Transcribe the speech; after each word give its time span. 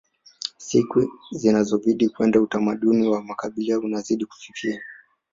siku 0.57 1.09
zinavyozidi 1.31 2.09
kwenda 2.09 2.41
utamaduni 2.41 3.07
wa 3.07 3.23
makabila 3.23 3.79
unazidi 3.79 4.25
kufifia 4.25 4.81